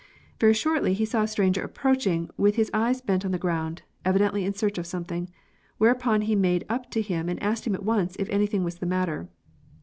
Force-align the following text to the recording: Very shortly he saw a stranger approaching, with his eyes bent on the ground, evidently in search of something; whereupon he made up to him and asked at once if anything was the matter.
Very 0.39 0.55
shortly 0.55 0.95
he 0.95 1.05
saw 1.05 1.21
a 1.21 1.27
stranger 1.27 1.61
approaching, 1.63 2.31
with 2.35 2.55
his 2.55 2.71
eyes 2.73 3.01
bent 3.01 3.23
on 3.23 3.29
the 3.29 3.37
ground, 3.37 3.83
evidently 4.03 4.45
in 4.45 4.53
search 4.55 4.79
of 4.79 4.87
something; 4.87 5.29
whereupon 5.77 6.21
he 6.21 6.33
made 6.35 6.65
up 6.69 6.89
to 6.89 7.03
him 7.03 7.29
and 7.29 7.39
asked 7.43 7.67
at 7.67 7.83
once 7.85 8.15
if 8.15 8.27
anything 8.29 8.63
was 8.63 8.77
the 8.79 8.87
matter. 8.87 9.29